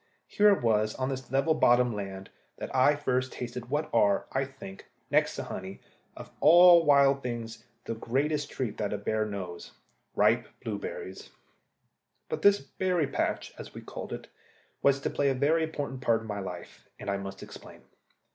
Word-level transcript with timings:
Here 0.25 0.49
it 0.49 0.63
was, 0.63 0.95
on 0.95 1.09
this 1.09 1.29
level 1.31 1.53
bottom 1.53 1.93
land, 1.95 2.31
that 2.57 2.75
I 2.75 2.95
first 2.95 3.33
tasted 3.33 3.69
what 3.69 3.87
are, 3.93 4.25
I 4.31 4.45
think, 4.45 4.87
next 5.11 5.35
to 5.35 5.43
honey, 5.43 5.79
of 6.17 6.31
all 6.39 6.83
wild 6.85 7.21
things 7.21 7.65
the 7.85 7.93
greatest 7.93 8.49
treat 8.49 8.77
that 8.77 8.93
a 8.93 8.97
bear 8.97 9.27
knows 9.27 9.73
ripe 10.15 10.47
blueberries. 10.63 11.29
But 12.29 12.41
this 12.41 12.57
'berry 12.59 13.05
patch,' 13.05 13.53
as 13.59 13.75
we 13.75 13.81
called 13.81 14.11
it, 14.11 14.27
was 14.81 14.99
to 15.01 15.11
play 15.11 15.29
a 15.29 15.35
very 15.35 15.61
important 15.61 16.01
part 16.01 16.21
in 16.21 16.27
my 16.27 16.39
life, 16.39 16.89
and 16.99 17.07
I 17.07 17.17
must 17.17 17.43
explain. 17.43 17.83